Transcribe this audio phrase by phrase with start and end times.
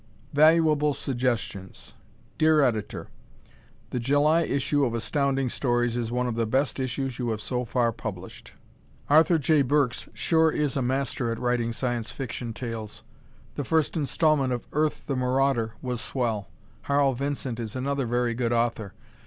[0.33, 1.93] Valuable Suggestions
[2.39, 3.09] Dear Editor:
[3.91, 7.65] The July issue of Astounding Stories is one of the best issues you have so
[7.65, 8.53] far published.
[9.11, 9.61] Arthur J.
[9.61, 13.03] Burks sure is a master at writing Science Fiction tales.
[13.53, 16.47] The first installment of "Earth, the Marauder" was swell.
[16.85, 18.95] Harl Vincent is another very good author.